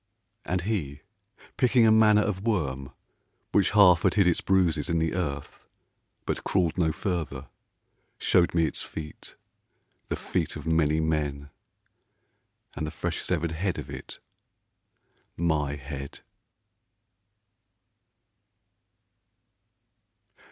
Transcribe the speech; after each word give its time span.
And 0.45 0.61
He, 0.63 1.01
picking 1.57 1.85
a 1.85 1.91
manner 1.91 2.23
of 2.23 2.41
worm, 2.41 2.91
which 3.51 3.69
half 3.69 4.01
had 4.01 4.15
hid 4.15 4.25
Its 4.27 4.41
bruises 4.41 4.89
in 4.89 4.97
the 4.97 5.13
earth, 5.13 5.67
but 6.25 6.43
crawled 6.43 6.75
no 6.75 6.91
further, 6.91 7.49
Showed 8.17 8.55
me 8.55 8.65
its 8.65 8.81
feet, 8.81 9.35
the 10.07 10.15
feet 10.15 10.55
of 10.55 10.65
many 10.65 10.99
men, 10.99 11.51
And 12.75 12.87
the 12.87 12.89
fresh 12.89 13.21
severed 13.21 13.51
head 13.51 13.77
of 13.77 13.91
it, 13.91 14.17
my 15.37 15.75
head. 15.75 16.21